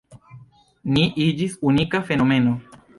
[0.95, 2.61] Ni iĝis unika fenomeno.